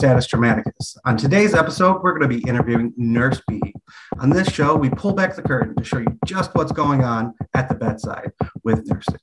[0.00, 0.96] Status Dramaticus.
[1.04, 3.60] On today's episode, we're going to be interviewing Nurse B.
[4.18, 7.34] On this show, we pull back the curtain to show you just what's going on
[7.52, 8.30] at the bedside
[8.64, 9.20] with nursing.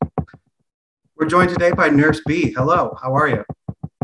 [1.16, 2.54] We're joined today by Nurse B.
[2.54, 3.44] Hello, how are you?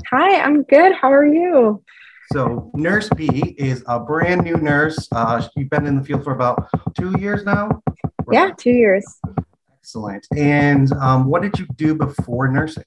[0.09, 0.95] Hi, I'm good.
[0.95, 1.83] How are you?
[2.31, 5.07] So, Nurse B is a brand new nurse.
[5.11, 7.83] Uh, you've been in the field for about two years now?
[8.31, 9.05] Yeah, two years.
[9.77, 10.25] Excellent.
[10.35, 12.85] And um, what did you do before nursing?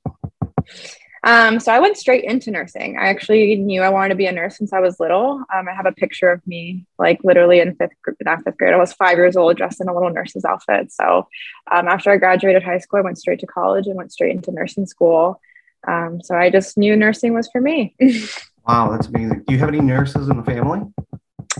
[1.26, 2.96] Um, so I went straight into nursing.
[2.96, 5.42] I actually knew I wanted to be a nurse since I was little.
[5.52, 7.90] Um, I have a picture of me, like literally in fifth,
[8.24, 8.72] not fifth grade.
[8.72, 10.92] I was five years old, dressed in a little nurse's outfit.
[10.92, 11.26] So
[11.72, 14.52] um, after I graduated high school, I went straight to college and went straight into
[14.52, 15.40] nursing school.
[15.88, 17.96] Um, so I just knew nursing was for me.
[18.68, 19.42] wow, that's amazing.
[19.48, 20.82] Do you have any nurses in the family?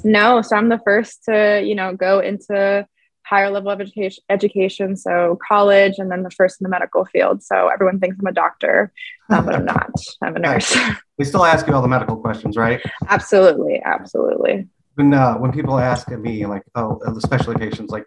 [0.05, 2.87] No, so I'm the first to, you know, go into
[3.27, 7.43] higher level of education, education, so college, and then the first in the medical field.
[7.43, 8.93] So everyone thinks I'm a doctor,
[9.31, 9.91] um, but I'm not.
[10.23, 10.77] I'm a nurse.
[11.19, 12.79] We still ask you all the medical questions, right?
[13.09, 14.69] Absolutely, absolutely.
[14.97, 18.05] When uh, when people ask me like, oh, especially patients like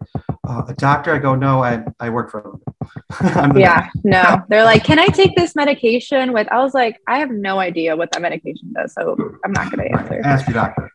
[0.48, 3.58] uh, a doctor, I go, no, I I work for them.
[3.58, 4.44] yeah, no.
[4.48, 6.48] They're like, can I take this medication with?
[6.52, 9.90] I was like, I have no idea what that medication does, so I'm not going
[9.90, 10.14] to answer.
[10.14, 10.26] Right.
[10.26, 10.92] Ask your doctor.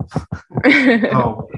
[1.17, 1.49] oh,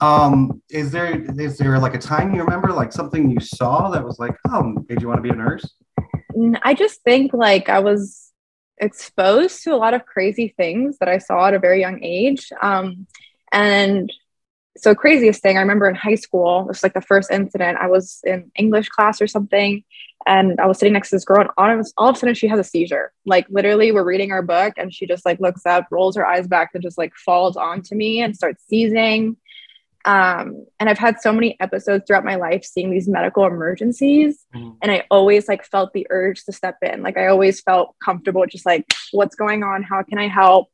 [0.00, 4.04] um, is there is there like a time you remember, like something you saw that
[4.04, 5.74] was like, oh, did you want to be a nurse?
[6.62, 8.32] I just think like I was
[8.78, 12.50] exposed to a lot of crazy things that I saw at a very young age.
[12.62, 13.06] Um,
[13.52, 14.10] and
[14.76, 17.78] so craziest thing I remember in high school, it was like the first incident.
[17.78, 19.84] I was in English class or something,
[20.26, 22.34] and I was sitting next to this girl, and all of, all of a sudden
[22.34, 23.12] she has a seizure.
[23.26, 26.46] Like literally, we're reading our book, and she just like looks up, rolls her eyes
[26.46, 29.36] back, and just like falls onto me and starts seizing.
[30.04, 34.76] Um, and I've had so many episodes throughout my life seeing these medical emergencies, mm.
[34.80, 37.02] and I always like felt the urge to step in.
[37.02, 39.82] Like I always felt comfortable, just like, what's going on?
[39.82, 40.68] How can I help?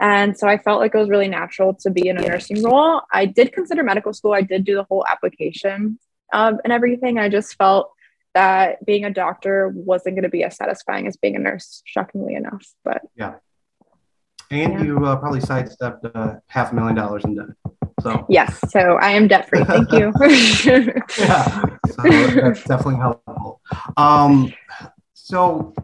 [0.00, 3.02] And so I felt like it was really natural to be in a nursing role.
[3.12, 4.32] I did consider medical school.
[4.32, 5.98] I did do the whole application
[6.32, 7.18] um, and everything.
[7.18, 7.90] I just felt
[8.34, 12.34] that being a doctor wasn't going to be as satisfying as being a nurse, shockingly
[12.34, 12.64] enough.
[12.84, 13.34] But yeah.
[14.50, 14.82] And yeah.
[14.82, 17.48] you uh, probably sidestepped uh, half a million dollars in debt.
[18.00, 19.64] So yes, so I am debt free.
[19.64, 20.12] Thank you.
[21.18, 23.60] yeah, so that's definitely helpful.
[23.96, 24.52] Um,
[25.14, 25.74] so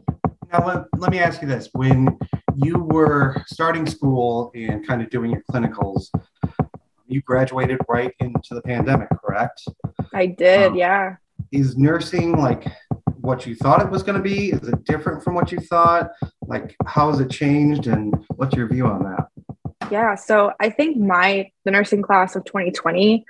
[0.52, 2.16] now let, let me ask you this: When
[2.56, 6.10] you were starting school and kind of doing your clinicals,
[7.06, 9.66] you graduated right into the pandemic, correct?
[10.12, 10.68] I did.
[10.68, 11.16] Um, yeah.
[11.52, 12.66] Is nursing like
[13.20, 14.50] what you thought it was going to be?
[14.50, 16.10] Is it different from what you thought?
[16.46, 19.28] Like, how has it changed, and what's your view on that?
[19.90, 23.24] Yeah, so I think my the nursing class of 2020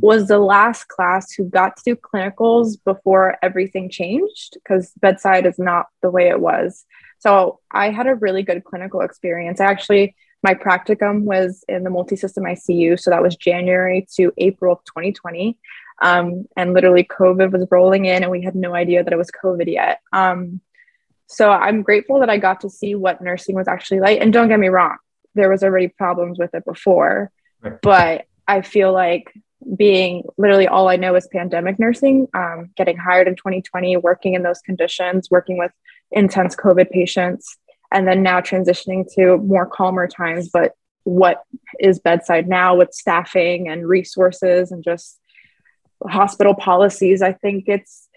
[0.00, 5.58] was the last class who got to do clinicals before everything changed because bedside is
[5.58, 6.84] not the way it was.
[7.18, 9.60] So I had a really good clinical experience.
[9.60, 14.72] I actually my practicum was in the multi-system ICU, so that was January to April
[14.72, 15.58] of 2020.
[16.00, 19.30] Um, and literally COVID was rolling in, and we had no idea that it was
[19.30, 20.00] COVID yet.
[20.12, 20.62] Um,
[21.26, 24.20] so I'm grateful that I got to see what nursing was actually like.
[24.20, 24.96] And don't get me wrong,
[25.34, 27.30] there was already problems with it before
[27.62, 27.80] right.
[27.82, 29.32] but i feel like
[29.76, 34.42] being literally all i know is pandemic nursing um, getting hired in 2020 working in
[34.42, 35.72] those conditions working with
[36.10, 37.58] intense covid patients
[37.92, 40.72] and then now transitioning to more calmer times but
[41.04, 41.42] what
[41.78, 45.18] is bedside now with staffing and resources and just
[46.08, 48.08] hospital policies i think it's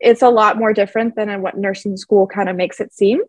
[0.00, 3.20] it's a lot more different than what nursing school kind of makes it seem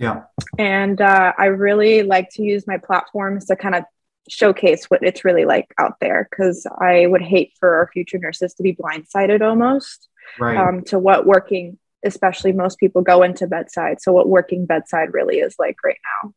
[0.00, 0.22] yeah.
[0.58, 3.84] And uh, I really like to use my platforms to kind of
[4.30, 8.54] showcase what it's really like out there because I would hate for our future nurses
[8.54, 10.56] to be blindsided almost right.
[10.56, 14.00] um, to what working, especially most people go into bedside.
[14.00, 16.32] So, what working bedside really is like right now.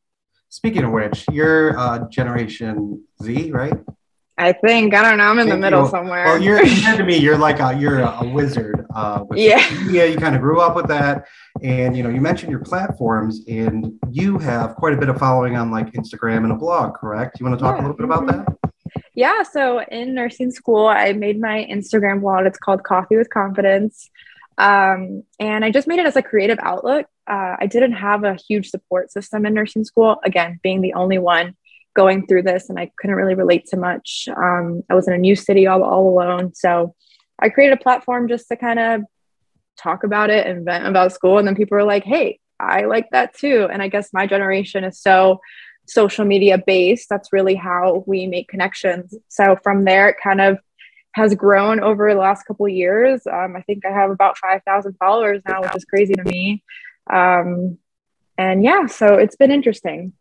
[0.49, 3.79] Speaking of which, you're uh, Generation Z, right?
[4.37, 5.25] I think I don't know.
[5.25, 6.25] I'm in the middle somewhere.
[6.25, 7.17] Well, you're compared to me.
[7.17, 8.85] You're like a you're a wizard.
[8.93, 9.63] Uh, yeah.
[9.89, 10.05] Yeah.
[10.05, 11.27] You kind of grew up with that,
[11.61, 15.55] and you know you mentioned your platforms, and you have quite a bit of following
[15.55, 16.95] on like Instagram and a blog.
[16.95, 17.39] Correct?
[17.39, 17.81] You want to talk yeah.
[17.81, 18.43] a little bit about mm-hmm.
[18.43, 19.01] that?
[19.13, 19.43] Yeah.
[19.43, 22.47] So in nursing school, I made my Instagram blog.
[22.47, 24.09] It's called Coffee with Confidence,
[24.57, 27.05] um, and I just made it as a creative outlet.
[27.27, 30.19] Uh, I didn't have a huge support system in nursing school.
[30.25, 31.55] Again, being the only one
[31.95, 34.27] going through this and I couldn't really relate to much.
[34.35, 36.53] Um, I was in a new city all, all alone.
[36.55, 36.95] So
[37.39, 39.01] I created a platform just to kind of
[39.77, 41.37] talk about it and vent about school.
[41.37, 43.67] And then people were like, hey, I like that too.
[43.71, 45.39] And I guess my generation is so
[45.87, 47.09] social media based.
[47.09, 49.15] That's really how we make connections.
[49.27, 50.57] So from there, it kind of
[51.13, 53.21] has grown over the last couple years.
[53.31, 56.63] Um, I think I have about 5,000 followers now, which is crazy to me.
[57.11, 57.77] Um,
[58.37, 60.13] and yeah, so it's been interesting.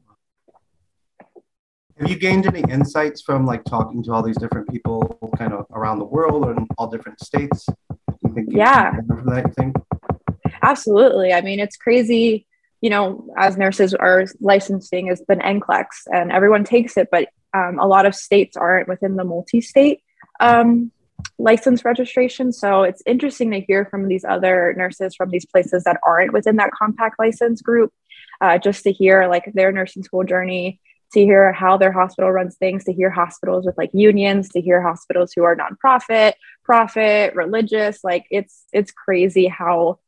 [2.03, 5.67] Have you gained any insights from like talking to all these different people kind of
[5.71, 7.65] around the world and all different states?
[8.49, 8.97] yeah.
[9.07, 9.73] that thing?
[10.63, 11.33] Absolutely.
[11.33, 12.45] I mean, it's crazy.
[12.81, 17.79] You know, as nurses, our licensing has been NCLEX and everyone takes it, but um,
[17.79, 20.03] a lot of states aren't within the multi state
[20.41, 20.91] um,
[21.39, 22.53] license registration.
[22.53, 26.57] So it's interesting to hear from these other nurses from these places that aren't within
[26.57, 27.93] that compact license group,
[28.41, 30.81] uh, just to hear like their nursing school journey,
[31.13, 34.83] to hear how their hospital runs things, to hear hospitals with like unions, to hear
[34.83, 38.03] hospitals who are nonprofit, profit, religious.
[38.03, 39.99] Like it's it's crazy how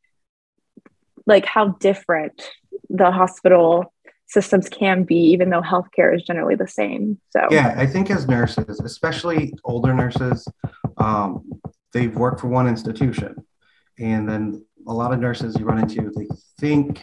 [1.25, 2.49] like how different
[2.89, 3.93] the hospital
[4.27, 7.19] systems can be, even though healthcare is generally the same.
[7.29, 10.47] So yeah, I think as nurses, especially older nurses,
[10.97, 11.43] um,
[11.93, 13.35] they've worked for one institution,
[13.99, 16.27] and then a lot of nurses you run into, they
[16.59, 17.01] think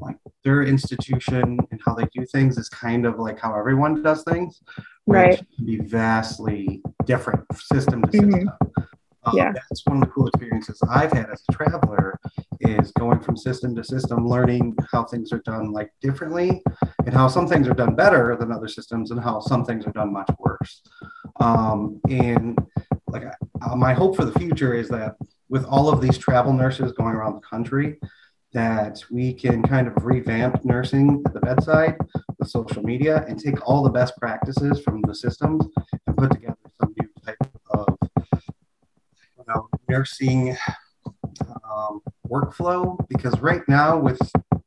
[0.00, 4.22] like their institution and how they do things is kind of like how everyone does
[4.24, 4.62] things,
[5.06, 5.38] right?
[5.56, 8.30] Can be vastly different system to system.
[8.32, 8.82] Mm-hmm.
[9.26, 9.52] Um, yeah.
[9.52, 12.18] That's one of the cool experiences I've had as a traveler
[12.60, 16.62] is going from system to system, learning how things are done like differently
[17.04, 19.92] and how some things are done better than other systems and how some things are
[19.92, 20.82] done much worse.
[21.40, 22.56] Um, and
[23.08, 23.24] like
[23.62, 25.16] uh, my hope for the future is that
[25.48, 27.98] with all of these travel nurses going around the country,
[28.52, 31.96] that we can kind of revamp nursing at the bedside
[32.38, 35.64] with social media and take all the best practices from the systems
[36.06, 37.36] and put together some new type
[37.70, 37.96] of
[39.36, 40.56] you know, nursing
[41.70, 42.96] um, workflow.
[43.08, 44.20] Because right now, with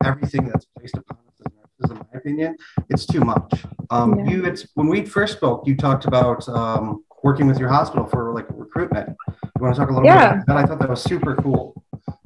[0.03, 2.57] everything that's placed upon us as nurses, in my opinion,
[2.89, 3.63] it's too much.
[3.89, 4.31] Um, yeah.
[4.31, 8.33] You, it's when we first spoke, you talked about um, working with your hospital for
[8.33, 9.15] like recruitment.
[9.27, 10.35] You want to talk a little yeah.
[10.35, 10.57] bit about that?
[10.57, 11.78] I thought that was super cool.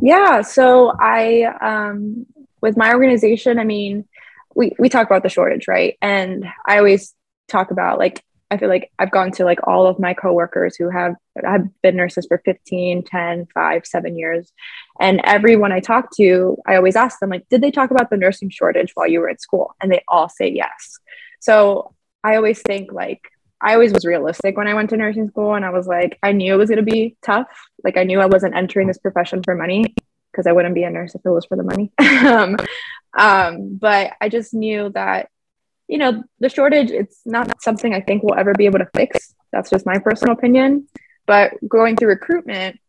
[0.04, 0.42] Yeah.
[0.42, 2.26] So I, um,
[2.62, 4.06] with my organization, I mean,
[4.54, 5.98] we, we talk about the shortage, right?
[6.02, 7.16] And I always
[7.48, 8.22] talk about like,
[8.52, 11.96] I feel like I've gone to like all of my coworkers who have have been
[11.96, 14.52] nurses for 15, 10, 5, 7 years.
[15.00, 18.18] And everyone I talk to, I always ask them like, did they talk about the
[18.18, 19.74] nursing shortage while you were at school?
[19.82, 21.00] And they all say yes.
[21.40, 21.96] So
[22.26, 23.22] I always think like
[23.64, 26.34] I always was realistic when I went to nursing school and I was like, I
[26.34, 27.48] knew it was going to be tough.
[27.82, 29.96] Like I knew I wasn't entering this profession for money
[30.32, 31.92] because I wouldn't be a nurse if it was for the money.
[32.28, 32.58] um,
[33.18, 35.30] um, but I just knew that,
[35.88, 39.34] you know, the shortage, it's not something I think we'll ever be able to fix.
[39.54, 40.88] That's just my personal opinion.
[41.26, 42.82] But going through recruitment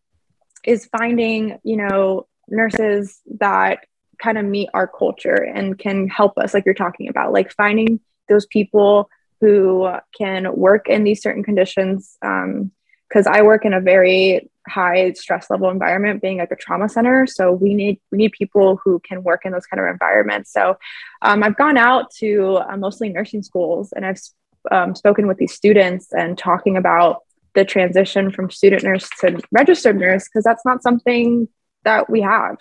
[0.64, 3.86] is finding, you know, nurses that
[4.20, 8.00] kind of meet our culture and can help us, like you're talking about, like finding
[8.28, 9.08] those people
[9.44, 12.16] who can work in these certain conditions.
[12.22, 16.88] Because um, I work in a very high stress level environment, being like a trauma
[16.88, 17.26] center.
[17.26, 20.50] So we need we need people who can work in those kind of environments.
[20.50, 20.78] So
[21.20, 24.20] um, I've gone out to uh, mostly nursing schools, and I've
[24.70, 27.22] um, spoken with these students and talking about
[27.54, 31.48] the transition from student nurse to registered nurse because that's not something
[31.84, 32.56] that we have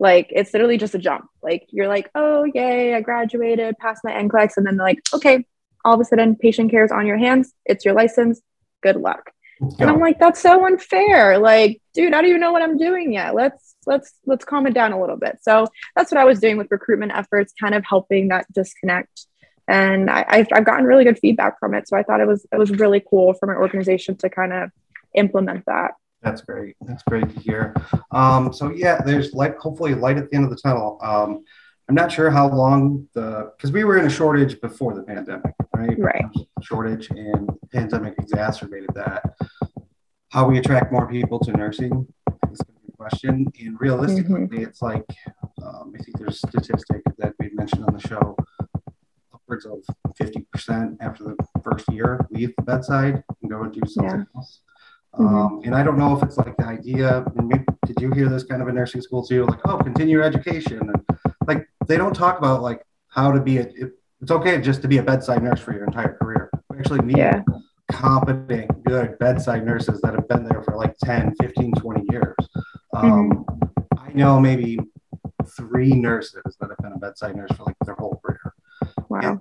[0.00, 4.10] like it's literally just a jump like you're like oh yay i graduated passed my
[4.10, 5.44] NCLEX and then they're like okay
[5.84, 8.40] all of a sudden patient care is on your hands it's your license
[8.84, 9.32] good luck.
[9.80, 11.38] And i'm like that's so unfair.
[11.38, 13.34] Like dude i don't even know what i'm doing yet.
[13.34, 15.38] Let's let's let's calm it down a little bit.
[15.42, 19.26] So that's what i was doing with recruitment efforts kind of helping that disconnect.
[19.66, 21.88] And I, I've, I've gotten really good feedback from it.
[21.88, 24.70] So i thought it was it was really cool for my organization to kind of
[25.14, 25.92] implement that.
[26.20, 26.76] That's great.
[26.82, 27.74] That's great to hear.
[28.10, 30.98] Um, so yeah there's like hopefully light at the end of the tunnel.
[31.00, 31.44] Um,
[31.88, 35.54] I'm not sure how long the because we were in a shortage before the pandemic,
[35.74, 35.98] right?
[35.98, 36.24] Right.
[36.62, 39.22] Shortage and pandemic exacerbated that.
[40.30, 42.06] How we attract more people to nursing
[42.50, 43.46] is going to be a question.
[43.60, 44.62] And realistically, mm-hmm.
[44.62, 45.04] it's like
[45.62, 48.36] um, I think there's a statistic that we mentioned on the show.
[49.32, 49.84] Upwards of
[50.18, 54.24] 50% after the first year leave the bedside and go and do something yeah.
[54.34, 54.60] else.
[55.14, 55.36] Mm-hmm.
[55.36, 58.42] Um, and I don't know if it's like the idea, maybe, did you hear this
[58.42, 59.46] kind of a nursing school too?
[59.46, 60.78] Like, oh, continue your education.
[60.78, 61.04] And
[61.86, 64.98] they don't talk about like how to be a, it, it's okay just to be
[64.98, 66.50] a bedside nurse for your entire career.
[66.70, 67.42] We actually need yeah.
[67.90, 72.34] competent, good bedside nurses that have been there for like 10, 15, 20 years.
[72.94, 73.98] Um, mm-hmm.
[73.98, 74.78] I know maybe
[75.56, 78.54] three nurses that have been a bedside nurse for like their whole career.
[79.08, 79.20] Wow.
[79.22, 79.40] And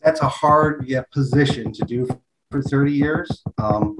[0.00, 2.08] that's a hard yeah, position to do
[2.50, 3.42] for 30 years.
[3.58, 3.96] Um,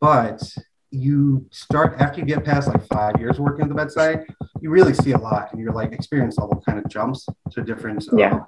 [0.00, 0.42] but
[0.90, 4.24] you start after you get past like five years working at the bedside,
[4.60, 7.62] you really see a lot, and you're like experience all the kind of jumps to
[7.62, 8.40] different uh, yeah.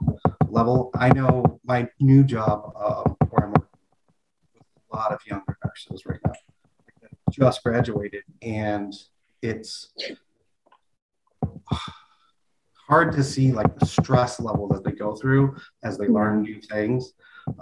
[0.49, 0.91] level.
[0.95, 3.69] I know my new job uh, where I'm working
[4.55, 6.33] with a lot of younger nurses right now,
[7.31, 8.95] just graduated, and
[9.43, 9.93] it's
[12.89, 16.61] hard to see like the stress level that they go through as they learn new
[16.61, 17.13] things.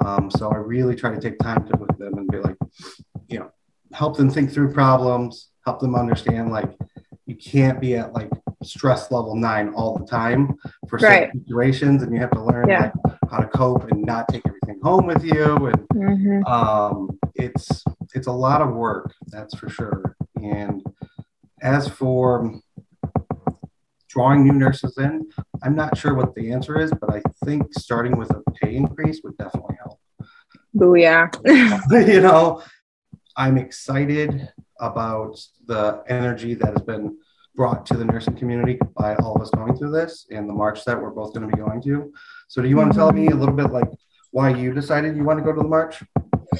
[0.05, 2.57] Um, so I really try to take time to with them and be like,
[3.29, 3.50] you know,
[3.93, 6.71] help them think through problems, help them understand like
[7.26, 8.30] you can't be at like
[8.62, 10.54] stress level nine all the time
[10.88, 11.25] for Right.
[11.28, 12.92] certain situations, and you have to learn Yeah.
[13.04, 15.66] like, how to cope and not take everything home with you.
[15.66, 16.47] And Mhm.
[16.49, 20.16] um, it's it's a lot of work, that's for sure.
[20.40, 20.83] And
[21.61, 22.54] as for
[24.09, 25.28] drawing new nurses in,
[25.62, 29.21] I'm not sure what the answer is, but I think starting with a pay increase
[29.25, 29.99] would definitely help.
[30.75, 31.28] Booyah.
[32.09, 32.62] you know,
[33.37, 34.49] I'm excited
[34.80, 37.16] about the energy that has been
[37.54, 40.85] brought to the nursing community by all of us going through this and the march
[40.85, 42.12] that we're both going to be going to.
[42.49, 43.88] So, do you want to tell me a little bit like
[44.30, 46.02] why you decided you want to go to the march?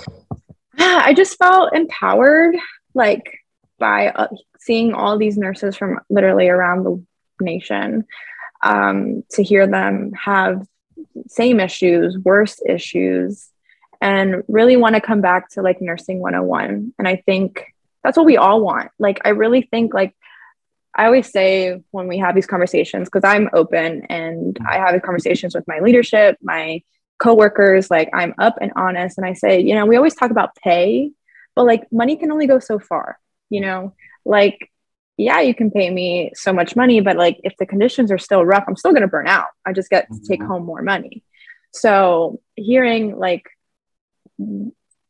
[0.79, 2.57] I just felt empowered,
[2.95, 3.31] like
[3.79, 7.05] by uh, seeing all these nurses from literally around the
[7.41, 8.07] nation,
[8.63, 10.67] um, to hear them have
[11.29, 13.49] same issues, worse issues,
[14.01, 16.95] and really want to come back to like nursing 101.
[16.99, 17.65] And I think
[18.07, 18.91] that's what we all want.
[18.99, 20.15] Like, I really think like
[20.95, 25.55] I always say when we have these conversations, because I'm open and I have conversations
[25.55, 26.83] with my leadership, my
[27.19, 29.19] coworkers, like I'm up and honest.
[29.19, 31.11] And I say, you know, we always talk about pay,
[31.57, 33.19] but like money can only go so far,
[33.51, 33.93] you know,
[34.25, 34.71] like,
[35.19, 38.45] yeah, you can pay me so much money, but like if the conditions are still
[38.45, 39.49] rough, I'm still going to burn out.
[39.67, 40.47] I just get to take Mhm.
[40.47, 41.25] home more money.
[41.73, 43.45] So hearing like,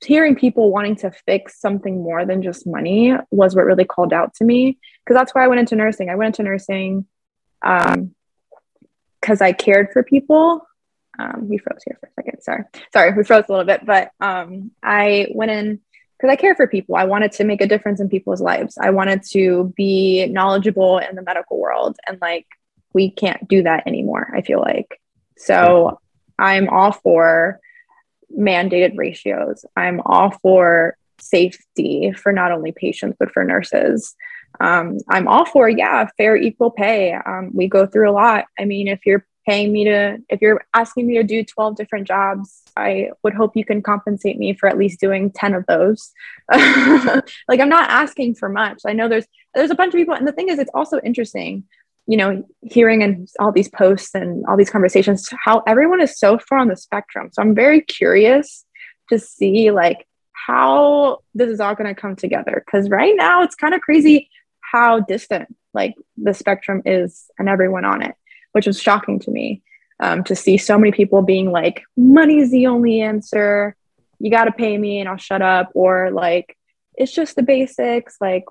[0.05, 4.35] hearing people wanting to fix something more than just money was what really called out
[4.35, 6.11] to me because that's why I went into nursing.
[6.11, 7.07] I went into nursing
[7.65, 8.15] um
[9.21, 10.67] because I cared for people.
[11.19, 12.43] Um, we froze here for a second.
[12.43, 15.81] Sorry, sorry, we froze a little bit, but um, I went in
[16.17, 16.95] because I care for people.
[16.95, 18.79] I wanted to make a difference in people's lives.
[18.81, 22.47] I wanted to be knowledgeable in the medical world, and like
[22.93, 24.33] we can't do that anymore.
[24.35, 25.01] I feel like
[25.37, 26.01] so.
[26.39, 27.61] I'm all for
[28.37, 29.65] mandated ratios.
[29.77, 34.15] I'm all for safety for not only patients but for nurses.
[34.61, 37.13] Um, I'm all for yeah, fair equal pay.
[37.15, 38.47] Um, we go through a lot.
[38.59, 42.07] I mean, if you're paying me to, if you're asking me to do 12 different
[42.09, 46.13] jobs, I would hope you can compensate me for at least doing 10 of those.
[46.51, 48.83] like I'm not asking for much.
[48.87, 51.65] I know there's there's a bunch of people, and the thing is, it's also interesting
[52.07, 56.39] you know, hearing and all these posts and all these conversations, how everyone is so
[56.39, 57.31] far on the spectrum.
[57.33, 58.65] So I'm very curious
[59.11, 62.63] to see like how this is all going to come together.
[62.65, 67.85] Because right now it's kind of crazy how distant like the spectrum is and everyone
[67.85, 68.15] on it,
[68.53, 69.63] which was shocking to me
[70.01, 73.75] um, to see so many people being like, money's the only answer.
[74.19, 75.71] You got to pay me and I'll shut up.
[75.75, 76.57] Or like,
[76.95, 78.17] it's just the basics.
[78.21, 78.45] Like,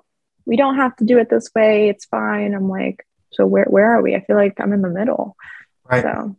[0.44, 1.88] we don't have to do it this way.
[1.88, 2.54] It's fine.
[2.54, 3.04] I'm like,
[3.36, 4.14] so where where are we?
[4.14, 5.36] I feel like I'm in the middle.
[5.84, 6.02] Right.
[6.02, 6.36] So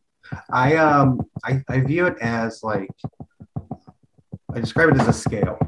[0.51, 2.89] I um I, I view it as like
[4.53, 5.59] I describe it as a scale.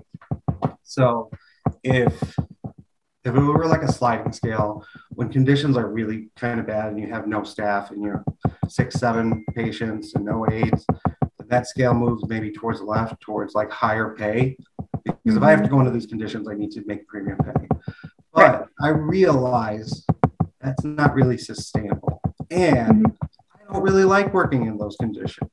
[0.83, 1.29] So
[1.83, 2.13] if
[3.25, 6.99] if it were like a sliding scale, when conditions are really kind of bad and
[6.99, 8.23] you have no staff and you're
[8.67, 10.85] six, seven patients and no aides,
[11.47, 14.57] that scale moves maybe towards the left, towards like higher pay.
[15.03, 17.67] Because if I have to go into these conditions, I need to make premium pay.
[18.33, 20.05] But I realize
[20.61, 22.21] that's not really sustainable.
[22.51, 23.05] And
[23.53, 25.51] I don't really like working in those conditions.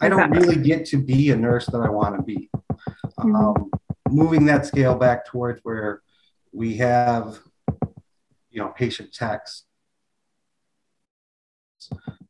[0.00, 2.50] I don't really get to be a nurse that I want to be.
[3.20, 3.34] Mhm.
[3.56, 3.70] Um,
[4.10, 6.02] moving that scale back towards where
[6.52, 7.38] we have,
[8.50, 9.64] you know, patient techs,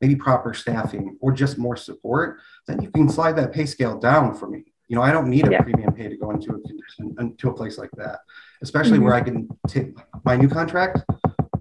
[0.01, 4.35] maybe proper staffing, or just more support, then you can slide that pay scale down
[4.35, 4.65] for me.
[4.89, 5.63] You know, I don't need a Yeah.
[5.63, 8.21] premium pay to go into a condition, into a place like that,
[8.61, 11.05] especially where I can take my new contract,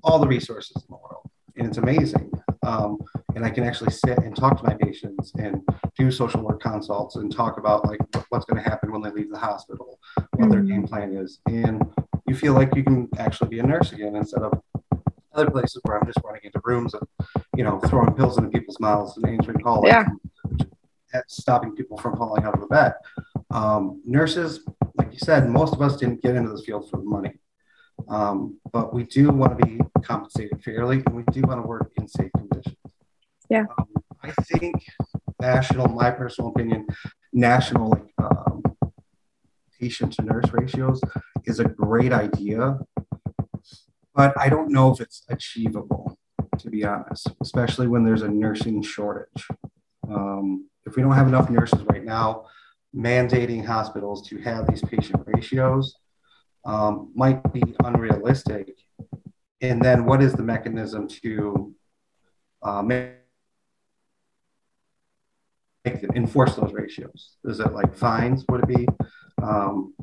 [0.03, 2.31] all the resources in the world, and it's amazing.
[2.63, 2.99] Um,
[3.35, 5.61] and I can actually sit and talk to my patients and
[5.97, 9.31] do social work consults and talk about like what's going to happen when they leave
[9.31, 9.99] the hospital,
[10.35, 10.67] what their Mhm.
[10.67, 11.81] game plan is, and
[12.27, 14.61] you feel like you can actually be a nurse again instead of
[15.33, 17.03] other places where I'm just running into rooms and
[17.55, 20.05] you know throwing pills into people's mouths and answering calls, Yeah.
[21.27, 22.93] stopping people from falling out of the bed.
[23.49, 24.65] Um, nurses,
[24.95, 27.33] like you said, most of us didn't get into this field for the money.
[28.11, 31.93] Um, but we do want to be compensated fairly and we do want to work
[31.95, 32.75] in safe conditions.
[33.49, 33.63] Yeah.
[33.79, 33.87] Um,
[34.21, 34.83] I think
[35.39, 36.87] national, my personal opinion,
[37.31, 38.63] national like, um,
[39.79, 40.99] patient to nurse ratios
[41.45, 42.79] is a great idea,
[44.13, 46.17] but I don't know if it's achievable,
[46.59, 49.47] to be honest, especially when there's a nursing shortage.
[50.09, 52.47] Um, if we don't have enough nurses right now,
[52.93, 55.95] mandating hospitals to have these patient ratios
[56.65, 58.69] um, might be unrealistic.
[59.61, 61.75] And then what is the mechanism to
[62.63, 63.13] uh, make,
[66.15, 67.37] enforce those ratios?
[67.45, 68.45] Is it like fines?
[68.49, 68.87] Would it be?
[69.41, 69.93] Um,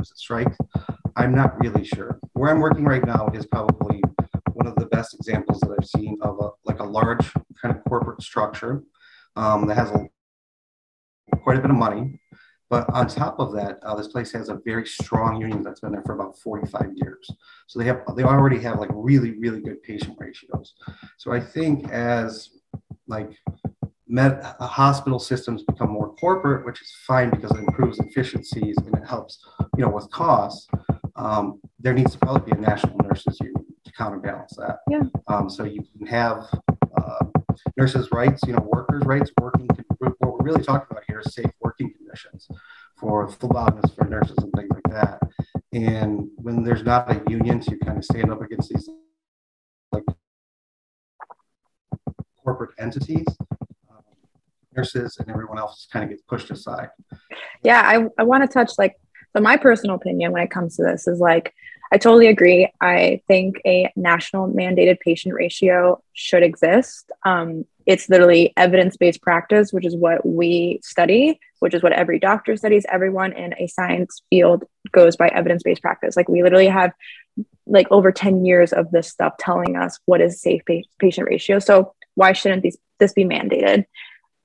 [0.00, 0.56] is it strikes?
[1.16, 2.18] I'm not really sure.
[2.32, 4.02] Where I'm working right now is probably
[4.52, 7.84] one of the best examples that I've seen of a like a large kind of
[7.84, 8.82] corporate structure
[9.36, 10.06] um, that has a,
[11.38, 12.20] quite a bit of money.
[12.74, 15.92] But on top of that, uh, this place has a very strong union that's been
[15.92, 17.30] there for about 45 years.
[17.68, 20.74] So they have they already have like really really good patient ratios.
[21.16, 22.50] So I think as
[23.06, 23.30] like
[24.08, 28.92] med, uh, hospital systems become more corporate, which is fine because it improves efficiencies and
[28.96, 29.38] it helps
[29.76, 30.66] you know with costs.
[31.14, 34.78] Um, there needs to probably be a national nurses union to counterbalance that.
[34.90, 35.02] Yeah.
[35.28, 36.44] Um, so you can have
[37.00, 37.26] uh,
[37.76, 39.68] nurses' rights, you know, workers' rights, working.
[39.68, 41.52] To, What we're really talking about here is safe
[43.04, 45.20] for phlebotomists, for nurses, and things like that.
[45.74, 48.88] And when there's not a union to kind of stand up against these
[49.92, 50.04] like
[52.42, 53.26] corporate entities,
[53.90, 54.02] um,
[54.74, 56.88] nurses and everyone else kind of gets pushed aside.
[57.62, 58.96] Yeah, I, I want to touch like
[59.36, 61.52] so my personal opinion when it comes to this is like
[61.92, 62.72] I totally agree.
[62.80, 67.12] I think a national mandated patient ratio should exist.
[67.24, 72.18] Um, it's literally evidence based practice, which is what we study, which is what every
[72.18, 72.84] doctor studies.
[72.92, 76.14] Everyone in a science field goes by evidence based practice.
[76.14, 76.92] Like we literally have
[77.66, 80.60] like over 10 years of this stuff telling us what is safe
[80.98, 81.58] patient ratio.
[81.60, 83.86] So why shouldn't these this be mandated?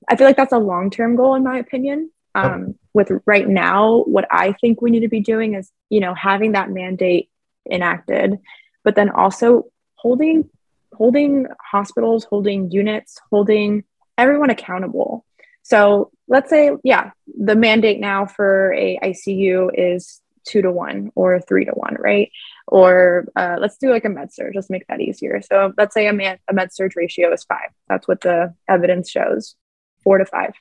[0.08, 2.10] I feel like that's a long term goal, in my opinion.
[2.34, 6.14] Um, with right now, what I think we need to be doing is, you know,
[6.14, 7.28] having that mandate
[7.70, 8.38] enacted,
[8.82, 10.48] but then also holding
[10.94, 13.84] holding hospitals, holding units, holding
[14.16, 15.26] everyone accountable.
[15.62, 21.40] So let's say, yeah, the mandate now for a ICU is two to one or
[21.40, 22.30] three to one, right?
[22.66, 25.42] Or uh, let's do like a med surg, just make that easier.
[25.42, 27.70] So let's say a, man, a med surg ratio is five.
[27.88, 29.54] That's what the evidence shows,
[30.02, 30.54] four to five.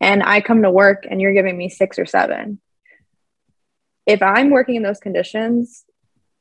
[0.00, 2.60] And I come to work and you're giving me six or seven
[4.06, 5.84] if I'm working in those conditions,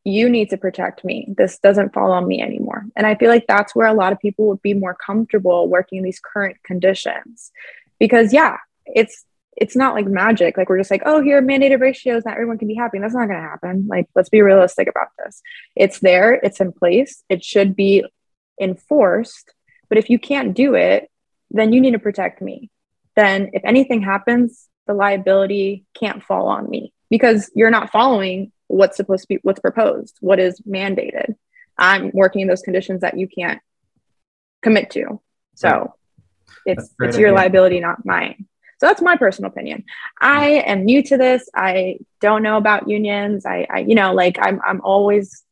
[0.06, 1.34] you need to protect me.
[1.36, 2.86] This doesn't fall on me anymore.
[2.96, 5.98] And I feel like that's where a lot of people would be more comfortable working
[5.98, 7.52] in these current conditions.
[8.00, 9.26] Because yeah, it's
[9.58, 10.58] it's not like magic.
[10.58, 13.00] Like we're just like, oh, here mandated ratios, that everyone can be happy.
[13.00, 13.88] That's not gonna happen.
[13.90, 15.42] Like, let's be realistic about this.
[15.76, 18.06] It's there, it's in place, it should be
[18.62, 19.54] enforced.
[19.90, 21.10] But if you can't do it,
[21.50, 22.70] then you need to protect me.
[23.16, 28.98] Then if anything happens, the liability can't fall on me because you're not following what's
[28.98, 31.36] supposed to be what's proposed what is mandated.
[31.78, 33.62] I'm working in those conditions that you can't
[34.62, 35.22] commit to.
[35.56, 35.94] So
[36.66, 37.36] it's it's your idea.
[37.36, 38.48] liability not mine.
[38.80, 39.86] So that's my personal opinion.
[40.20, 41.48] I am new to this.
[41.56, 43.46] I don't know about unions.
[43.46, 45.44] I, I you know like i'm i'm always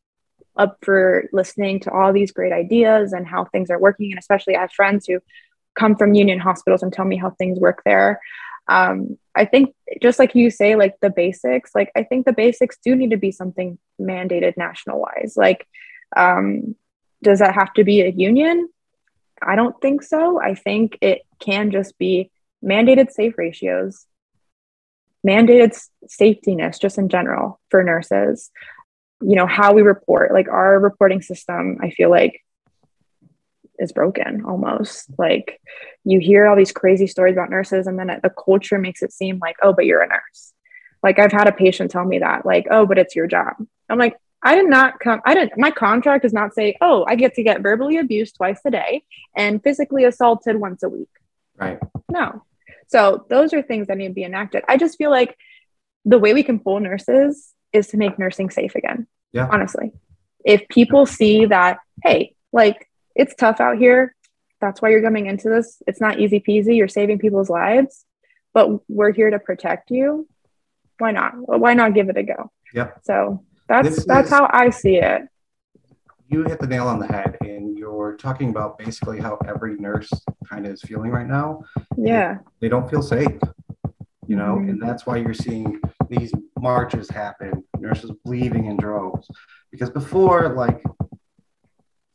[0.56, 4.12] up for listening to all these great ideas and how things are working.
[4.12, 5.20] And especially i have friends who
[5.74, 8.20] come from union hospitals and tell me how things work there
[8.68, 12.78] um, I think just like you say, like the basics, like I think the basics
[12.82, 15.34] do need to be something mandated national wise.
[15.36, 15.66] Like,
[16.16, 16.76] um,
[17.22, 18.68] does that have to be a union?
[19.42, 20.40] I don't think so.
[20.40, 22.30] I think it can just be
[22.64, 24.06] mandated safe ratios,
[25.26, 28.50] mandated safetiness just in general for nurses.
[29.20, 32.40] You know, how we report, like our reporting system, I feel like
[33.78, 35.06] is broken almost.
[35.18, 35.60] Like
[36.04, 39.38] you hear all these crazy stories about nurses and then the culture makes it seem
[39.40, 40.52] like oh but you're a nurse.
[41.02, 43.54] Like i've had a patient tell me that like oh but it's your job.
[43.88, 47.14] I'm like i did not come i didn't my contract does not say oh i
[47.14, 49.02] get to get verbally abused twice a day
[49.34, 51.10] and physically assaulted once a week.
[51.56, 51.78] Right.
[52.10, 52.44] No.
[52.88, 54.62] So those are things that need to be enacted.
[54.68, 55.36] I just feel like
[56.04, 59.48] the way we can pull nurses is to make nursing safe again yeah.
[59.50, 59.92] honestly.
[60.44, 64.14] If people see that hey like it's tough out here.
[64.60, 65.82] That's why you're coming into this.
[65.86, 66.76] It's not easy peasy.
[66.76, 68.04] You're saving people's lives,
[68.52, 70.26] but we're here to protect you.
[70.98, 71.32] Why not?
[71.36, 72.50] Why not give it a go?
[72.72, 72.90] Yeah.
[73.02, 75.22] So that's this that's is, how I see it.
[76.28, 80.10] You hit the nail on the head, and you're talking about basically how every nurse
[80.48, 81.64] kind of is feeling right now.
[81.96, 82.34] Yeah.
[82.34, 83.38] They, they don't feel safe,
[84.26, 84.70] you know, mm-hmm.
[84.70, 89.28] and that's why you're seeing these marches happen, nurses leaving in droves.
[89.70, 90.82] Because before, like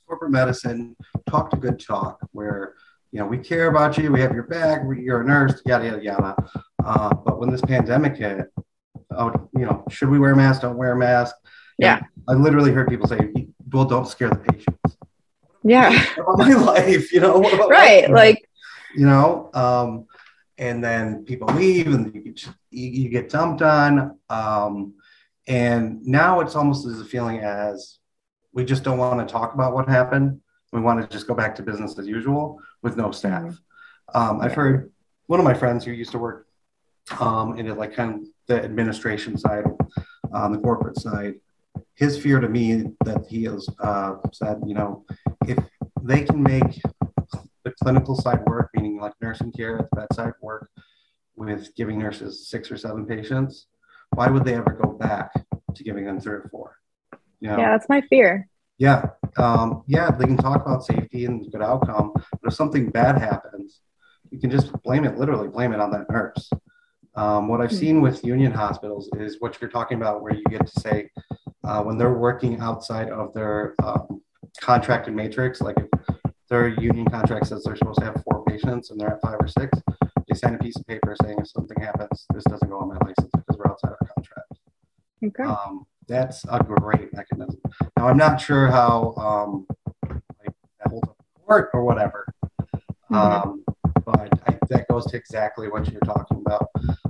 [0.09, 0.95] corporate medicine,
[1.29, 2.73] talk to good talk, where
[3.11, 6.03] you know we care about you, we have your back, you're a nurse, yada yada
[6.03, 6.35] yada.
[6.83, 8.47] Uh, but when this pandemic hit,
[9.15, 10.61] oh, you know, should we wear a mask?
[10.61, 11.35] Don't wear a mask.
[11.77, 13.19] Yeah, I literally heard people say,
[13.71, 14.97] "Well, don't scare the patients."
[15.63, 18.09] Yeah, my life, you know, right?
[18.09, 18.49] Like,
[18.95, 20.07] you know, um,
[20.57, 24.17] and then people leave, and you get, you get dumped on.
[24.29, 24.95] Um,
[25.47, 27.98] and now it's almost as a feeling as
[28.59, 30.41] we just don't want to talk about what happened.
[30.73, 33.43] We want to just go back to business as usual with no staff.
[33.43, 34.17] Mm-hmm.
[34.21, 34.91] Um, I've heard
[35.27, 36.47] one of my friends who used to work
[37.21, 39.63] um, in like kind of the administration side,
[40.33, 41.35] on the corporate side.
[41.95, 45.05] His fear to me that he has uh, said, you know,
[45.47, 45.57] if
[46.01, 46.81] they can make
[47.63, 50.69] the clinical side work, meaning like nursing care at the bedside work,
[51.37, 53.67] with giving nurses six or seven patients,
[54.15, 55.31] why would they ever go back
[55.75, 56.78] to giving them three or four?
[57.39, 57.57] You know?
[57.57, 58.47] Yeah, that's my fear.
[58.77, 63.17] Yeah, um, yeah, they can talk about safety and good outcome, but if something bad
[63.17, 63.81] happens,
[64.31, 66.49] you can just blame it, literally blame it on that nurse.
[67.15, 70.65] Um, what I've seen with union hospitals is what you're talking about, where you get
[70.65, 71.09] to say
[71.65, 74.21] uh, when they're working outside of their um,
[74.61, 75.87] contracted matrix, like if
[76.49, 79.47] their union contract says they're supposed to have four patients and they're at five or
[79.47, 79.77] six,
[80.27, 82.97] they sign a piece of paper saying if something happens, this doesn't go on my
[83.05, 84.53] license because we're outside our contract.
[85.25, 85.43] Okay.
[85.43, 87.61] Um, that's a great mechanism.
[87.95, 89.67] Now I'm not sure how um,
[90.09, 92.25] like that holds up court or whatever.
[93.11, 93.15] Mm-hmm.
[93.15, 93.63] Um,
[94.05, 96.67] but I, that goes to exactly what you're talking about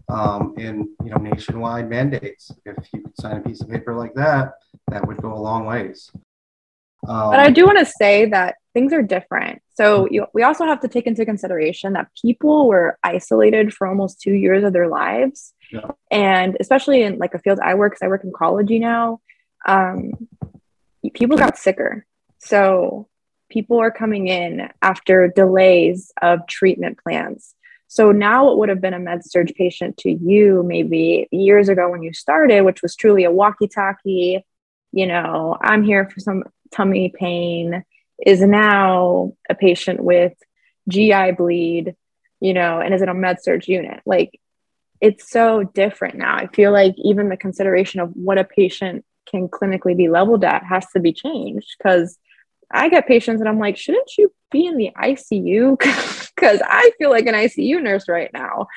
[0.09, 2.51] um, in you know nationwide mandates.
[2.65, 4.53] If you could sign a piece of paper like that,
[4.89, 6.11] that would go a long ways.
[7.07, 9.61] Um, but I do want to say that things are different.
[9.73, 14.21] So you, we also have to take into consideration that people were isolated for almost
[14.21, 15.53] two years of their lives,
[16.11, 19.21] and especially in like a field I work, because I work in oncology now.
[19.65, 20.27] Um,
[21.13, 22.05] people got sicker,
[22.39, 23.07] so
[23.49, 27.55] people are coming in after delays of treatment plans.
[27.87, 31.89] So now what would have been a med surg patient to you maybe years ago
[31.89, 34.45] when you started, which was truly a walkie-talkie,
[34.91, 37.83] you know, I'm here for some tummy pain,
[38.23, 40.33] is now a patient with
[40.87, 41.95] GI bleed,
[42.39, 44.01] you know, and is in a med surg unit.
[44.05, 44.39] Like
[45.01, 46.35] it's so different now.
[46.35, 50.63] I feel like even the consideration of what a patient can clinically be leveled at
[50.63, 52.17] has to be changed because
[52.71, 55.77] I get patients and I'm like, shouldn't you be in the ICU?
[55.77, 58.67] Because I feel like an ICU nurse right now.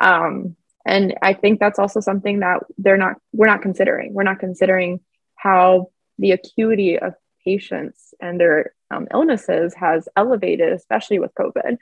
[0.00, 4.14] Um, and I think that's also something that they're not, we're not considering.
[4.14, 5.00] We're not considering
[5.34, 11.76] how the acuity of patients and their um, illnesses has elevated, especially with COVID.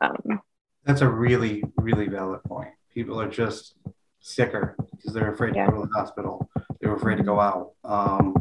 [0.00, 0.40] Um,
[0.84, 2.70] that's a really, really valid point.
[2.98, 3.74] People are just
[4.18, 5.66] sicker because they're afraid yeah.
[5.66, 6.50] to go to the hospital.
[6.80, 7.74] They're afraid to go out.
[7.84, 8.34] Um,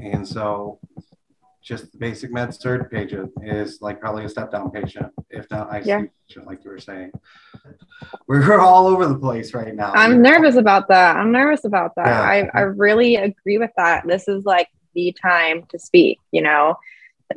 [0.00, 0.78] and so
[1.60, 5.72] just the basic med surg patient is like probably a step down patient, if not
[5.72, 6.02] ICU yeah.
[6.28, 7.10] patient, like you were saying.
[8.28, 9.90] We're all over the place right now.
[9.92, 11.16] I'm nervous about that.
[11.16, 12.06] I'm nervous about that.
[12.06, 12.48] Yeah.
[12.54, 14.06] I, I really agree with that.
[14.06, 16.76] This is like the time to speak, you know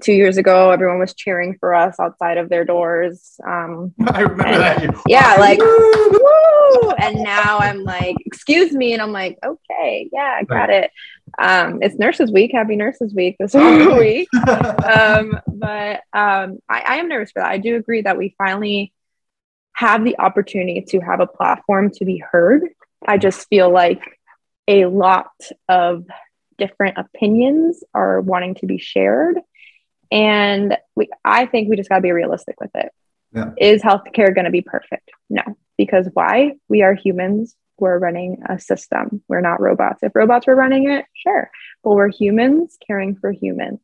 [0.01, 3.39] two years ago, everyone was cheering for us outside of their doors.
[3.45, 5.01] Um, I remember and, that.
[5.07, 6.91] Yeah, like, woo!
[6.91, 8.93] And now I'm like, excuse me.
[8.93, 10.91] And I'm like, okay, yeah, I got it.
[11.37, 12.51] Um, it's Nurses Week.
[12.53, 14.27] Happy Nurses Week this week.
[14.35, 17.51] um, but um, I, I am nervous for that.
[17.51, 18.93] I do agree that we finally
[19.73, 22.63] have the opportunity to have a platform to be heard.
[23.07, 24.19] I just feel like
[24.67, 25.31] a lot
[25.67, 26.05] of
[26.57, 29.39] different opinions are wanting to be shared
[30.11, 32.91] and we, I think we just got to be realistic with it.
[33.33, 33.51] Yeah.
[33.57, 35.11] Is healthcare going to be perfect?
[35.29, 35.43] No,
[35.77, 36.53] because why?
[36.67, 37.55] We are humans.
[37.77, 39.21] We're running a system.
[39.27, 40.03] We're not robots.
[40.03, 41.49] If robots were running it, sure,
[41.83, 43.79] but we're humans caring for humans,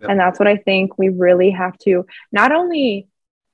[0.00, 0.10] yep.
[0.10, 3.08] and that's what I think we really have to not only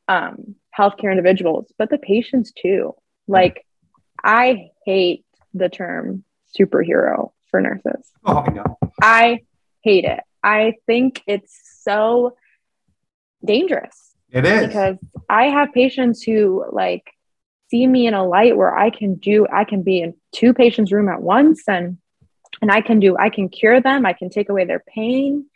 [0.08, 2.94] um, healthcare individuals, but the patients too.
[3.28, 3.64] Like,
[4.24, 6.24] I hate the term
[6.58, 8.10] superhero for nurses.
[8.24, 8.78] Oh, no.
[9.00, 9.40] I
[9.82, 10.20] hate it.
[10.42, 12.36] I think it's so
[13.44, 14.14] dangerous.
[14.30, 14.66] It is.
[14.66, 14.96] Because
[15.28, 17.04] I have patients who like
[17.70, 20.92] see me in a light where I can do, I can be in two patients'
[20.92, 21.98] room at once and
[22.62, 25.46] and I can do, I can cure them, I can take away their pain.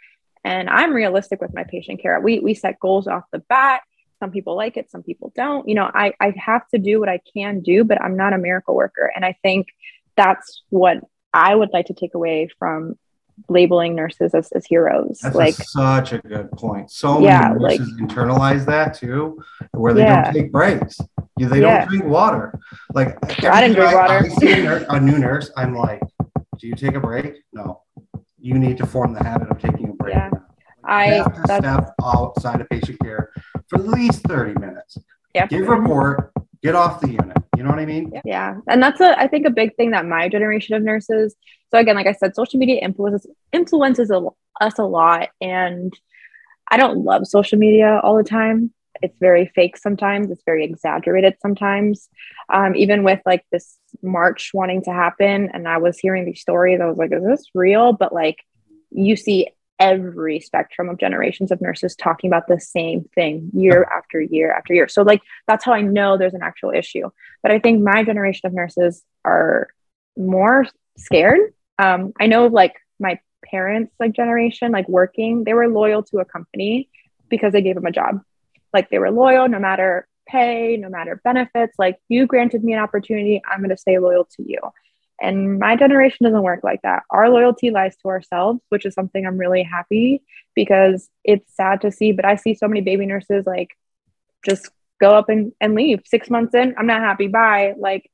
[0.42, 2.20] And I'm realistic with my patient care.
[2.20, 3.82] We we set goals off the bat.
[4.20, 5.68] Some people like it, some people don't.
[5.68, 8.38] You know, I, I have to do what I can do, but I'm not a
[8.38, 9.10] miracle worker.
[9.14, 9.68] And I think
[10.16, 10.98] that's what
[11.32, 12.96] I would like to take away from
[13.49, 15.18] labeling nurses as, as heroes.
[15.23, 16.90] That's like a, such a good point.
[16.90, 19.42] So yeah, many nurses like, internalize that too,
[19.73, 20.25] where they yeah.
[20.25, 20.99] don't take breaks.
[21.38, 21.81] They yeah.
[21.81, 22.59] don't drink water.
[22.92, 24.25] Like I didn't drink water.
[24.25, 25.51] I see a, nurse, a new nurse.
[25.57, 26.01] I'm like,
[26.59, 27.42] do you take a break?
[27.53, 27.83] No.
[28.38, 30.14] You need to form the habit of taking a break.
[30.14, 30.31] Yeah.
[30.85, 33.31] I have to step outside of patient care
[33.68, 34.99] for at least 30 minutes.
[35.35, 35.49] Yep.
[35.49, 36.33] Give a report,
[36.64, 37.37] get off the unit.
[37.57, 38.11] You know what I mean?
[38.24, 38.57] Yeah.
[38.66, 41.37] And that's a I think a big thing that my generation of nurses.
[41.70, 45.29] So again, like I said, social media influences influences us a lot.
[45.40, 45.92] And
[46.70, 48.72] I don't love social media all the time.
[49.03, 50.31] It's very fake sometimes.
[50.31, 52.09] It's very exaggerated sometimes.
[52.48, 56.81] Um, even with like this march wanting to happen, and I was hearing these stories,
[56.81, 58.38] I was like, "Is this real?" But like,
[58.90, 59.48] you see
[59.85, 64.73] every spectrum of generations of nurses talking about the same thing year after year after
[64.73, 64.88] year.
[64.88, 67.11] So, like, that's how I know there's an actual issue.
[67.42, 69.68] But I think my generation of nurses are
[70.16, 70.64] more
[70.97, 71.53] scared.
[71.79, 76.25] Um, I know, like, my parents, like, generation, like, working, they were loyal to a
[76.25, 76.88] company
[77.29, 78.23] because they gave them a job.
[78.73, 81.75] Like, they were loyal no matter pay, no matter benefits.
[81.79, 84.61] Like, you granted me an opportunity, I'm going to stay loyal to you.
[85.20, 87.05] And my generation doesn't work like that.
[87.11, 90.22] Our loyalty lies to ourselves, which is something I'm really happy
[90.55, 93.77] because it's sad to see, but I see so many baby nurses like
[94.44, 96.74] just go up and, and leave six months in.
[96.77, 97.29] I'm not happy.
[97.29, 97.74] Bye.
[97.79, 98.11] Like,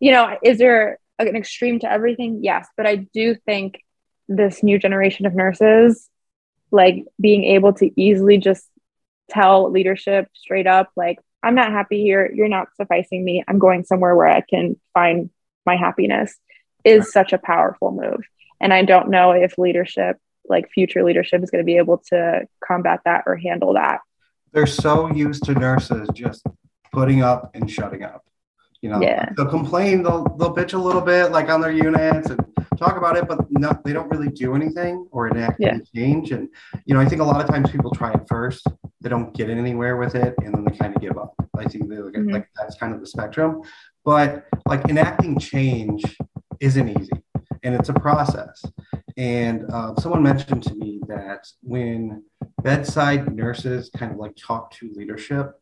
[0.00, 2.40] you know, is there an extreme to everything?
[2.42, 2.68] Yes.
[2.76, 3.80] But I do think
[4.28, 6.08] this new generation of nurses,
[6.70, 8.68] like being able to easily just
[9.30, 12.30] tell leadership straight up, like, I'm not happy here.
[12.32, 13.44] You're not sufficing me.
[13.46, 15.28] I'm going somewhere where I can find
[15.66, 16.36] my happiness
[16.84, 18.24] is such a powerful move.
[18.60, 22.46] And I don't know if leadership, like future leadership, is going to be able to
[22.64, 24.00] combat that or handle that.
[24.52, 26.46] They're so used to nurses just
[26.92, 28.24] putting up and shutting up.
[28.80, 29.30] You know, yeah.
[29.36, 32.44] they'll complain, they'll they'll bitch a little bit like on their units and
[32.76, 35.70] talk about it, but no, they don't really do anything or enact yeah.
[35.74, 36.32] any change.
[36.32, 36.50] And
[36.84, 38.66] you know, I think a lot of times people try it first,
[39.00, 41.34] they don't get anywhere with it, and then they kind of give up.
[41.56, 42.30] I think they mm-hmm.
[42.30, 43.62] like that's kind of the spectrum.
[44.04, 46.02] But like enacting change
[46.60, 47.12] isn't easy
[47.62, 48.64] and it's a process.
[49.16, 52.24] And uh, someone mentioned to me that when
[52.62, 55.52] bedside nurses kind of like talk to leadership,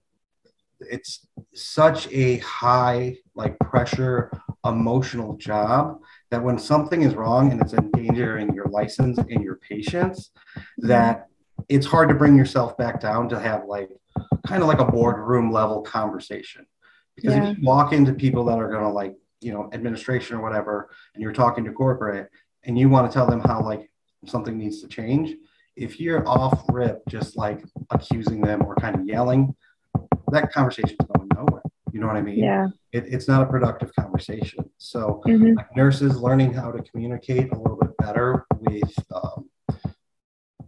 [0.80, 4.30] it's such a high, like pressure,
[4.64, 5.98] emotional job
[6.30, 10.30] that when something is wrong and it's endangering your license and your patients,
[10.78, 11.26] that
[11.68, 13.88] it's hard to bring yourself back down to have like
[14.46, 16.66] kind of like a boardroom level conversation.
[17.16, 17.50] Because yeah.
[17.50, 20.90] if you walk into people that are going to like, you know, administration or whatever,
[21.14, 22.30] and you're talking to corporate
[22.64, 23.90] and you want to tell them how like
[24.26, 25.34] something needs to change,
[25.76, 29.54] if you're off rip, just like accusing them or kind of yelling,
[30.30, 31.62] that conversation is going nowhere.
[31.92, 32.38] You know what I mean?
[32.38, 32.68] Yeah.
[32.92, 34.64] It, it's not a productive conversation.
[34.78, 35.56] So, mm-hmm.
[35.56, 39.50] like nurses learning how to communicate a little bit better with um,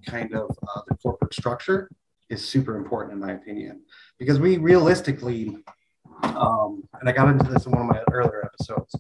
[0.07, 1.90] kind of uh, the corporate structure
[2.28, 3.83] is super important, in my opinion,
[4.18, 5.57] because we realistically
[6.37, 8.94] um, and I got into this in one of my earlier episodes.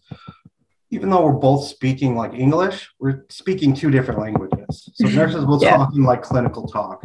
[0.90, 4.90] Even though we're both speaking like English, we're speaking two different languages.
[4.94, 5.76] So nurses will yeah.
[5.76, 7.04] talking like clinical talk,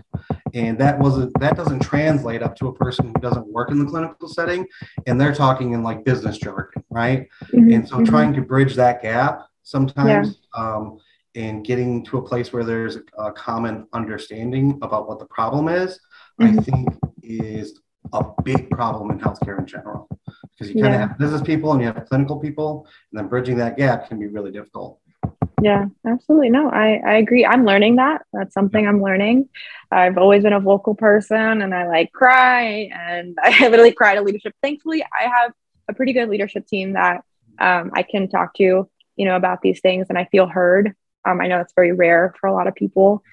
[0.54, 3.86] and that wasn't that doesn't translate up to a person who doesn't work in the
[3.86, 4.68] clinical setting,
[5.08, 7.28] and they're talking in like business jargon, right?
[7.46, 7.72] Mm-hmm.
[7.72, 8.06] And so mm-hmm.
[8.06, 10.38] trying to bridge that gap sometimes.
[10.56, 10.76] Yeah.
[10.76, 11.00] Um,
[11.36, 16.00] and getting to a place where there's a, common understanding about what the problem is,
[16.42, 16.60] mm-hmm.
[16.60, 16.90] I think
[17.22, 17.80] is
[18.14, 20.08] a big problem in healthcare in general
[20.52, 21.04] because you kind yeah.
[21.04, 24.20] of have business people and you have clinical people, and then bridging that gap can
[24.20, 25.00] be really difficult.
[25.62, 26.50] Yeah, absolutely.
[26.50, 27.46] No, I, I agree.
[27.46, 28.22] I'm learning that.
[28.34, 29.50] That's something I'm learning.
[29.92, 34.22] I've always been a vocal person and I like cry and I literally cry to
[34.22, 34.56] leadership.
[34.62, 35.52] Thankfully, I have
[35.90, 37.24] a pretty good leadership team that
[37.60, 40.96] um, I can talk to, you know, about these things and I feel heard.
[41.26, 43.24] Um, I know that's very rare for a lot of people.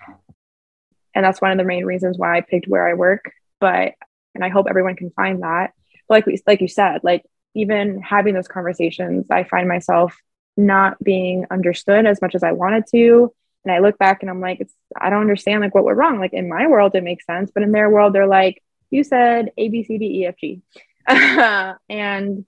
[1.15, 3.31] And that's one of the main reasons why I picked where I work.
[3.61, 3.95] But
[4.37, 5.73] and I hope everyone can find that.
[6.09, 10.17] But like we, like you said, like even having those conversations, I find myself
[10.57, 13.33] not being understood as much as I wanted to.
[13.65, 16.21] And I look back and I'm like, it's I don't understand like what went wrong.
[16.21, 19.51] Like in my world, it makes sense, but in their world, they're like, you said
[19.57, 20.63] A B C D E F G,
[21.09, 22.45] and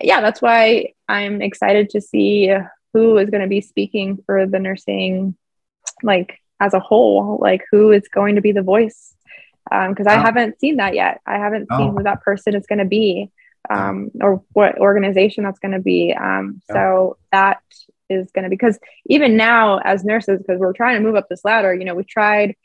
[0.00, 2.54] yeah, that's why I'm excited to see
[2.92, 5.36] who is going to be speaking for the nursing,
[6.02, 9.14] like as a whole, like who is going to be the voice
[9.70, 11.20] because um, I haven't seen that yet.
[11.26, 13.30] I haven't seen who that person is going to be
[13.70, 16.14] um, or what organization that's going to be.
[16.14, 17.62] Um, so that
[18.10, 21.44] is going to because even now as nurses, because we're trying to move up this
[21.44, 22.56] ladder, you know, we tried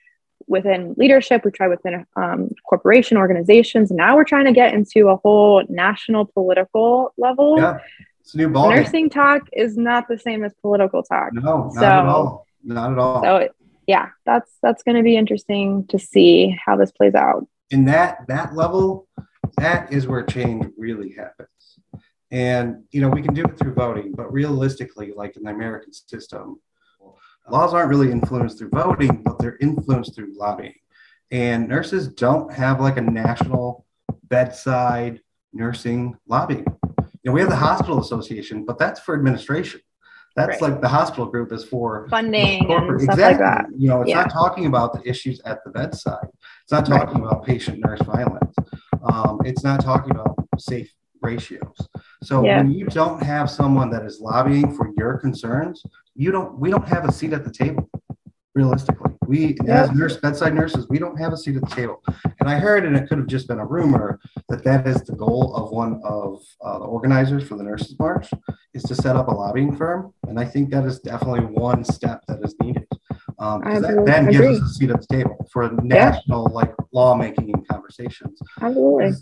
[0.48, 3.92] within leadership, we tried within um, corporation organizations.
[3.92, 7.58] Now we're trying to get into a whole national political level.
[7.58, 7.78] Yeah.
[8.22, 8.70] It's a new ball.
[8.70, 11.34] Nursing talk is not the same as political talk.
[11.34, 12.48] No, not so, at all.
[12.64, 13.24] Not at all.
[13.24, 13.50] So
[13.90, 17.48] yeah, that's that's going to be interesting to see how this plays out.
[17.72, 19.08] In that that level,
[19.58, 21.50] that is where change really happens.
[22.30, 25.92] And you know, we can do it through voting, but realistically, like in the American
[25.92, 26.60] system,
[27.50, 30.76] laws aren't really influenced through voting, but they're influenced through lobbying.
[31.32, 33.88] And nurses don't have like a national
[34.26, 35.22] bedside
[35.52, 36.68] nursing lobbying.
[37.24, 39.82] You know, we have the hospital association, but that's for administration.
[40.40, 40.72] That's right.
[40.72, 43.04] like the hospital group is for funding corporate.
[43.04, 43.24] exactly.
[43.24, 43.66] Like that.
[43.78, 44.22] You know, it's yeah.
[44.22, 46.28] not talking about the issues at the bedside.
[46.64, 47.32] It's not talking right.
[47.32, 48.56] about patient nurse violence.
[49.04, 51.76] Um, it's not talking about safe ratios.
[52.24, 52.58] So yeah.
[52.58, 55.84] when you don't have someone that is lobbying for your concerns,
[56.16, 56.58] you don't.
[56.58, 57.90] We don't have a seat at the table.
[58.60, 59.14] Realistically.
[59.26, 62.04] We, as nurse, bedside nurses, we don't have a seat at the table.
[62.40, 64.20] And I heard, and it could have just been a rumor,
[64.50, 68.28] that that is the goal of one of uh, the organizers for the Nurses March,
[68.74, 70.14] is to set up a lobbying firm.
[70.28, 72.88] And I think that is definitely one step that is needed.
[73.38, 76.56] Um, that then gives us a seat at the table for national yeah.
[76.60, 78.42] like lawmaking and conversations.
[78.60, 79.14] Absolutely.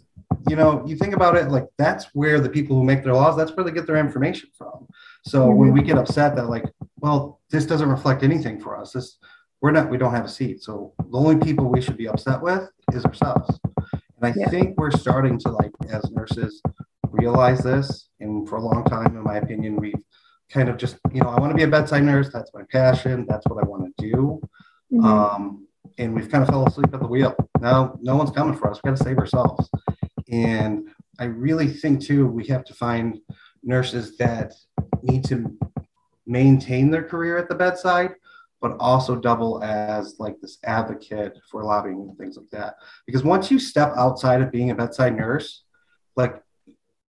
[0.49, 3.35] You know, you think about it like that's where the people who make their laws,
[3.37, 4.87] that's where they get their information from.
[5.23, 5.57] So mm-hmm.
[5.59, 6.65] when we get upset that like,
[6.99, 8.91] well, this doesn't reflect anything for us.
[8.91, 9.17] This
[9.61, 10.63] we're not we don't have a seat.
[10.63, 13.59] So the only people we should be upset with is ourselves.
[13.75, 14.49] And I yeah.
[14.49, 16.61] think we're starting to like as nurses
[17.11, 18.09] realize this.
[18.19, 19.93] And for a long time, in my opinion, we've
[20.49, 22.29] kind of just, you know, I want to be a bedside nurse.
[22.31, 23.25] That's my passion.
[23.27, 24.41] That's what I want to do.
[24.91, 25.05] Mm-hmm.
[25.05, 27.35] Um, and we've kind of fell asleep at the wheel.
[27.59, 28.79] Now, no one's coming for us.
[28.83, 29.69] We got to save ourselves.
[30.31, 33.19] And I really think too, we have to find
[33.63, 34.53] nurses that
[35.01, 35.57] need to
[36.27, 38.13] maintain their career at the bedside,
[38.61, 42.75] but also double as like this advocate for lobbying and things like that.
[43.05, 45.63] Because once you step outside of being a bedside nurse,
[46.15, 46.41] like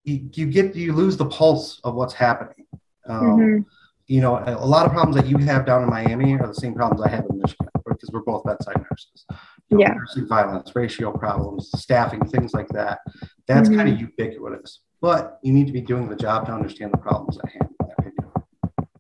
[0.04, 2.66] you, you get you lose the pulse of what's happening.
[3.08, 3.62] Um, mm-hmm.
[4.08, 6.74] You know, a lot of problems that you have down in Miami are the same
[6.74, 9.26] problems I have in Michigan because we're both bedside nurses.
[9.70, 9.94] You know, yeah.
[9.94, 13.00] Nursing violence, ratio problems, staffing, things like that.
[13.48, 13.78] That's mm-hmm.
[13.78, 14.82] kind of ubiquitous.
[15.02, 17.70] But you need to be doing the job to understand the problems at hand.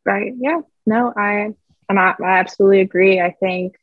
[0.08, 0.34] Right.
[0.40, 0.62] Yeah.
[0.86, 1.54] No, I,
[1.90, 3.20] I'm, I absolutely agree.
[3.20, 3.78] I think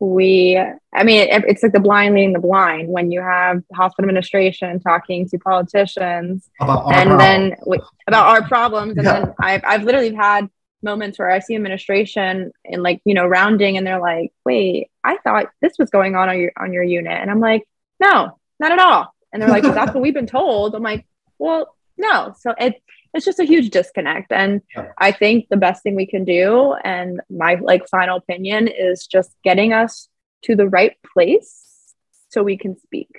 [0.00, 0.58] we
[0.94, 4.80] i mean it, it's like the blind leading the blind when you have hospital administration
[4.80, 9.20] talking to politicians and then we, about our problems and yeah.
[9.20, 10.48] then I've, I've literally had
[10.82, 15.18] moments where i see administration and like you know rounding and they're like wait i
[15.18, 17.68] thought this was going on on your on your unit and i'm like
[18.00, 21.04] no not at all and they're like well, that's what we've been told i'm like
[21.38, 22.82] well no so it
[23.14, 24.32] it's just a huge disconnect.
[24.32, 24.92] And yeah.
[24.98, 29.34] i think the best thing we can do and my like final opinion is just
[29.44, 30.08] getting us
[30.44, 31.94] to the right place
[32.30, 33.10] so we can speak.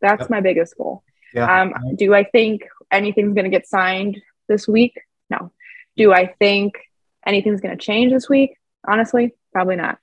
[0.00, 1.02] That's my biggest goal.
[1.34, 1.62] Yeah.
[1.62, 5.00] um, do i think anything's going to get signed this week?
[5.28, 5.52] No.
[5.96, 6.74] Do i think
[7.26, 8.56] anything's going to change this week?
[8.86, 9.98] Honestly probably not.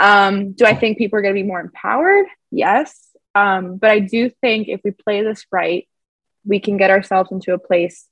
[0.00, 2.26] Um, do i think people are going to be more empowered?
[2.50, 3.08] Yes.
[3.34, 5.88] Um, but i do think if we play this right
[6.44, 8.06] we can get ourselves into a place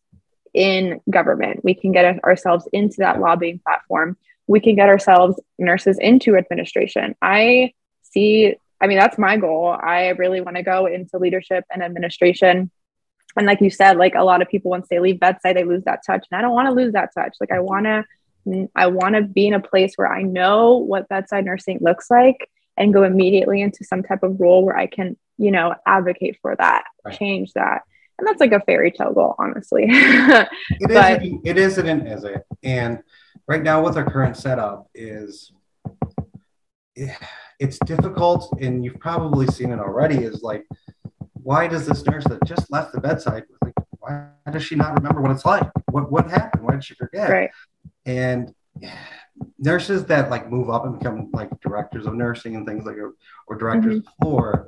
[0.55, 1.65] in government.
[1.65, 4.17] We can get ourselves into that lobbying platform.
[4.47, 7.15] We can get ourselves nurses into administration.
[7.23, 9.69] I see, I mean, that's my goal.
[9.69, 12.71] I really want to go into leadership and administration.
[13.37, 15.85] And like you said, like a lot of people, once they leave bedside, they lose
[15.85, 16.27] that touch.
[16.31, 17.37] And I don't want to lose that touch.
[17.41, 21.09] Like I want to, I want to be in a place where I know what
[21.09, 25.17] bedside nursing looks like and go immediately into some type of role where I can,
[25.39, 27.17] you know, advocate for that, right.
[27.17, 27.83] change that
[28.21, 29.87] and that's like a fairy tale goal, honestly.
[29.89, 30.49] it
[30.83, 32.45] but, isn't, it isn't, is it?
[32.63, 33.03] And
[33.49, 35.53] right now, with our current setup, is
[36.95, 40.17] it's difficult, and you've probably seen it already.
[40.17, 40.67] Is like,
[41.33, 45.23] why does this nurse that just left the bedside, like, why does she not remember
[45.23, 45.69] what it's like?
[45.91, 46.65] What what happened?
[46.65, 47.31] Why did she forget?
[47.31, 47.51] Right.
[48.05, 48.55] And
[49.59, 53.57] nurses that like move up and become like directors of nursing and things like or
[53.57, 54.09] directors mm-hmm.
[54.09, 54.67] of floor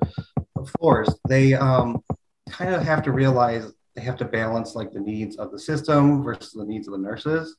[0.57, 2.03] of floors, they um
[2.51, 6.23] kind of have to realize they have to balance like the needs of the system
[6.23, 7.57] versus the needs of the nurses.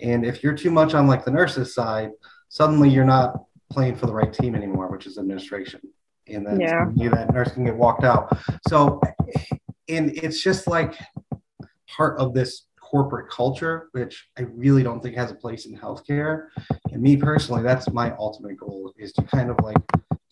[0.00, 2.10] And if you're too much on like the nurses side,
[2.48, 5.80] suddenly you're not playing for the right team anymore, which is administration.
[6.28, 6.86] And then yeah.
[6.94, 8.36] you, that nurse can get walked out.
[8.68, 9.00] So,
[9.88, 10.94] and it's just like
[11.86, 16.48] part of this corporate culture, which I really don't think has a place in healthcare.
[16.90, 19.76] And me personally, that's my ultimate goal is to kind of like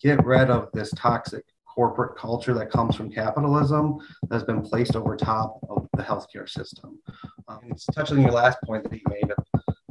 [0.01, 3.97] get rid of this toxic corporate culture that comes from capitalism
[4.29, 6.97] that's been placed over top of the healthcare system.
[7.49, 9.29] Um, it's touching your last point that you made.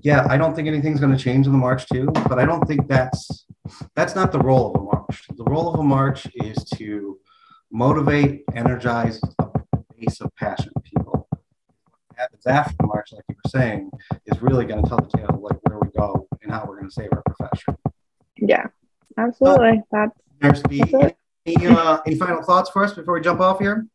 [0.03, 2.67] Yeah, I don't think anything's going to change in the march too, but I don't
[2.67, 3.47] think that's
[3.95, 5.27] that's not the role of a march.
[5.37, 7.19] The role of a march is to
[7.71, 9.51] motivate, energize a
[9.95, 11.29] base of passionate people.
[12.09, 13.91] What happens after the march, like you were saying,
[14.27, 16.77] is really going to tell the tale of like where we go and how we're
[16.77, 17.77] going to save our profession.
[18.37, 18.67] Yeah,
[19.19, 19.83] absolutely.
[19.93, 20.09] Uh,
[20.41, 21.15] that's, that's
[21.47, 23.87] any, uh, any final thoughts for us before we jump off here?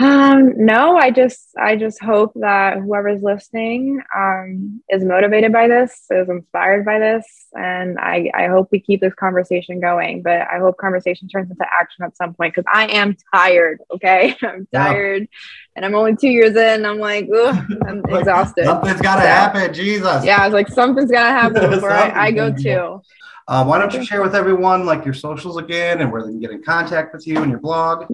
[0.00, 6.04] Um, no, I just I just hope that whoever's listening um, is motivated by this,
[6.10, 10.22] is inspired by this, and I, I hope we keep this conversation going.
[10.22, 13.80] But I hope conversation turns into action at some point because I am tired.
[13.90, 15.38] Okay, I'm tired, yeah.
[15.74, 16.86] and I'm only two years in.
[16.86, 18.66] I'm like, I'm like, exhausted.
[18.66, 20.24] Something's got to so, happen, Jesus.
[20.24, 23.02] Yeah, it's like something's got to happen before I, I go too.
[23.48, 26.38] Uh, why don't you share with everyone like your socials again and where they can
[26.38, 28.04] get in contact with you and your blog?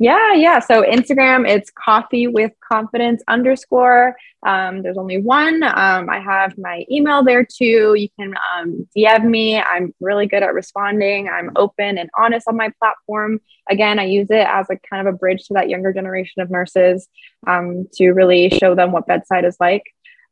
[0.00, 0.58] Yeah, yeah.
[0.58, 4.16] So Instagram, it's coffee with confidence underscore.
[4.44, 5.62] Um, there's only one.
[5.62, 7.94] Um, I have my email there too.
[7.94, 9.60] You can um, DM me.
[9.60, 11.28] I'm really good at responding.
[11.28, 13.40] I'm open and honest on my platform.
[13.68, 16.50] Again, I use it as a kind of a bridge to that younger generation of
[16.50, 17.06] nurses
[17.46, 19.84] um, to really show them what bedside is like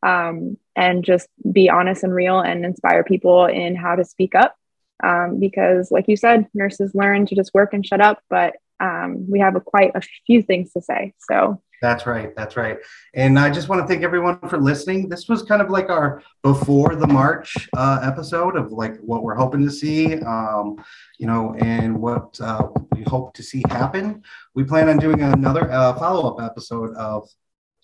[0.03, 4.55] um, and just be honest and real and inspire people in how to speak up.
[5.03, 9.30] Um, because, like you said, nurses learn to just work and shut up, but um,
[9.30, 11.14] we have a, quite a few things to say.
[11.18, 12.34] So that's right.
[12.34, 12.78] That's right.
[13.14, 15.09] And I just want to thank everyone for listening.
[15.09, 19.36] This was kind of like our before the March uh, episode of like what we're
[19.36, 20.82] hoping to see, um,
[21.18, 24.22] you know, and what uh, we hope to see happen.
[24.55, 27.28] We plan on doing another uh, follow up episode of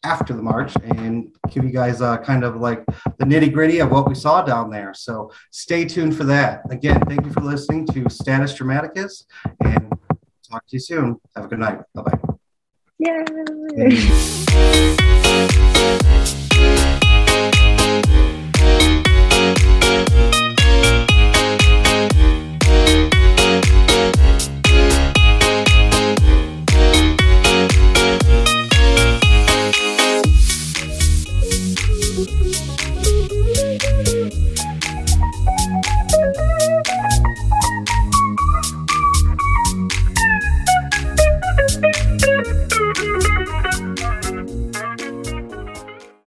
[0.05, 2.85] after the march and give you guys uh, kind of like
[3.19, 4.93] the nitty gritty of what we saw down there.
[4.95, 6.63] So stay tuned for that.
[6.71, 9.25] Again, thank you for listening to Status Dramaticus
[9.65, 9.91] and
[10.49, 11.21] talk to you soon.
[11.35, 11.81] Have a good night.
[11.95, 12.19] Bye bye.
[12.99, 13.25] Yay.